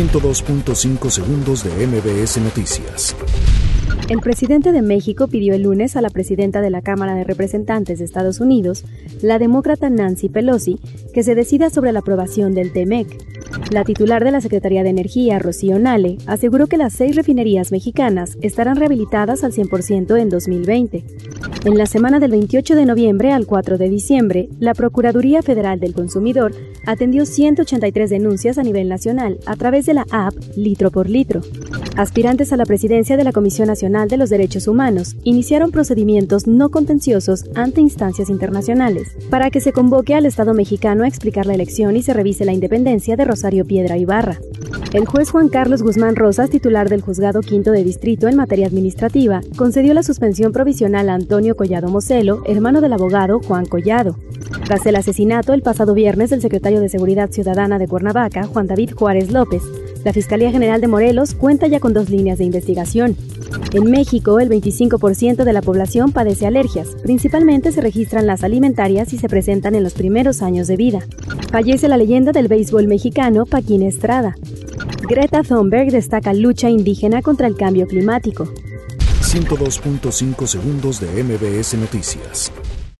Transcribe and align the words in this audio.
102.5 0.00 1.10
segundos 1.10 1.62
de 1.62 1.86
MBS 1.86 2.38
Noticias. 2.38 3.14
El 4.08 4.20
presidente 4.20 4.72
de 4.72 4.80
México 4.80 5.28
pidió 5.28 5.52
el 5.52 5.64
lunes 5.64 5.94
a 5.94 6.00
la 6.00 6.08
presidenta 6.08 6.62
de 6.62 6.70
la 6.70 6.80
Cámara 6.80 7.14
de 7.14 7.22
Representantes 7.22 7.98
de 7.98 8.06
Estados 8.06 8.40
Unidos, 8.40 8.84
la 9.20 9.38
demócrata 9.38 9.90
Nancy 9.90 10.30
Pelosi, 10.30 10.80
que 11.12 11.22
se 11.22 11.34
decida 11.34 11.68
sobre 11.68 11.92
la 11.92 11.98
aprobación 11.98 12.54
del 12.54 12.72
TEMEC. 12.72 13.08
La 13.70 13.84
titular 13.84 14.24
de 14.24 14.30
la 14.30 14.40
Secretaría 14.40 14.82
de 14.82 14.88
Energía, 14.88 15.38
Rocío 15.38 15.78
Nale, 15.78 16.16
aseguró 16.26 16.66
que 16.66 16.78
las 16.78 16.94
seis 16.94 17.14
refinerías 17.14 17.70
mexicanas 17.70 18.38
estarán 18.40 18.76
rehabilitadas 18.76 19.44
al 19.44 19.52
100% 19.52 20.18
en 20.18 20.30
2020. 20.30 21.04
En 21.62 21.76
la 21.76 21.84
semana 21.84 22.20
del 22.20 22.30
28 22.30 22.74
de 22.74 22.86
noviembre 22.86 23.32
al 23.32 23.44
4 23.44 23.76
de 23.76 23.90
diciembre, 23.90 24.48
la 24.60 24.72
Procuraduría 24.72 25.42
Federal 25.42 25.78
del 25.78 25.92
Consumidor 25.92 26.54
atendió 26.86 27.26
183 27.26 28.08
denuncias 28.08 28.56
a 28.56 28.62
nivel 28.62 28.88
nacional 28.88 29.38
a 29.44 29.56
través 29.56 29.84
de 29.84 29.92
la 29.92 30.06
app 30.10 30.32
Litro 30.56 30.90
por 30.90 31.10
Litro. 31.10 31.42
Aspirantes 31.96 32.54
a 32.54 32.56
la 32.56 32.64
presidencia 32.64 33.18
de 33.18 33.24
la 33.24 33.32
Comisión 33.32 33.68
Nacional 33.68 34.08
de 34.08 34.16
los 34.16 34.30
Derechos 34.30 34.68
Humanos 34.68 35.16
iniciaron 35.22 35.70
procedimientos 35.70 36.46
no 36.46 36.70
contenciosos 36.70 37.44
ante 37.54 37.82
instancias 37.82 38.30
internacionales 38.30 39.14
para 39.28 39.50
que 39.50 39.60
se 39.60 39.72
convoque 39.72 40.14
al 40.14 40.24
Estado 40.24 40.54
mexicano 40.54 41.04
a 41.04 41.08
explicar 41.08 41.44
la 41.44 41.54
elección 41.54 41.94
y 41.94 42.02
se 42.02 42.14
revise 42.14 42.46
la 42.46 42.54
independencia 42.54 43.16
de 43.16 43.26
Rosario 43.26 43.66
Piedra 43.66 43.98
Ibarra. 43.98 44.38
El 44.92 45.06
juez 45.06 45.30
Juan 45.30 45.48
Carlos 45.48 45.84
Guzmán 45.84 46.16
Rosas, 46.16 46.50
titular 46.50 46.88
del 46.88 47.00
Juzgado 47.00 47.42
Quinto 47.42 47.70
de 47.70 47.84
Distrito 47.84 48.26
en 48.26 48.34
materia 48.34 48.66
administrativa, 48.66 49.40
concedió 49.56 49.94
la 49.94 50.02
suspensión 50.02 50.50
provisional 50.50 51.08
a 51.08 51.14
Antonio 51.14 51.54
Collado 51.54 51.88
Moselo, 51.88 52.42
hermano 52.44 52.80
del 52.80 52.94
abogado 52.94 53.38
Juan 53.38 53.66
Collado. 53.66 54.16
Tras 54.64 54.84
el 54.86 54.96
asesinato 54.96 55.52
el 55.52 55.62
pasado 55.62 55.94
viernes 55.94 56.30
del 56.30 56.40
secretario 56.40 56.80
de 56.80 56.88
Seguridad 56.88 57.30
Ciudadana 57.30 57.78
de 57.78 57.86
Cuernavaca, 57.86 58.48
Juan 58.48 58.66
David 58.66 58.90
Juárez 58.96 59.30
López, 59.30 59.62
la 60.04 60.12
Fiscalía 60.12 60.50
General 60.50 60.80
de 60.80 60.88
Morelos 60.88 61.34
cuenta 61.34 61.66
ya 61.66 61.80
con 61.80 61.92
dos 61.92 62.08
líneas 62.08 62.38
de 62.38 62.44
investigación. 62.44 63.16
En 63.72 63.90
México, 63.90 64.40
el 64.40 64.48
25% 64.48 65.44
de 65.44 65.52
la 65.52 65.62
población 65.62 66.12
padece 66.12 66.46
alergias. 66.46 66.88
Principalmente 67.02 67.72
se 67.72 67.80
registran 67.80 68.26
las 68.26 68.42
alimentarias 68.42 69.12
y 69.12 69.18
se 69.18 69.28
presentan 69.28 69.74
en 69.74 69.82
los 69.82 69.94
primeros 69.94 70.42
años 70.42 70.66
de 70.66 70.76
vida. 70.76 71.00
Fallece 71.50 71.88
la 71.88 71.96
leyenda 71.96 72.32
del 72.32 72.48
béisbol 72.48 72.86
mexicano 72.86 73.46
Paquín 73.46 73.82
Estrada. 73.82 74.36
Greta 75.08 75.42
Thunberg 75.42 75.90
destaca 75.90 76.32
lucha 76.32 76.70
indígena 76.70 77.22
contra 77.22 77.46
el 77.46 77.56
cambio 77.56 77.86
climático. 77.86 78.48
102.5 79.22 80.46
segundos 80.46 81.00
de 81.00 81.22
MBS 81.22 81.74
Noticias. 81.74 82.52